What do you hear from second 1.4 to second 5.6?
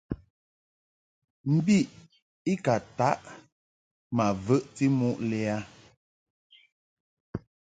Mbiʼ i ka ntaʼ ma vəʼti muʼ lɛ a.